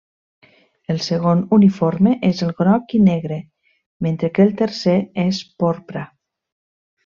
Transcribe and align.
El 0.93 1.01
segon 1.07 1.43
uniforme 1.57 2.15
és 2.31 2.41
el 2.47 2.55
groc 2.63 2.97
i 3.01 3.03
negre, 3.09 3.37
mentre 4.09 4.33
que 4.39 4.49
el 4.49 4.57
tercer 4.65 4.99
és 5.29 5.45
porpra. 5.65 6.07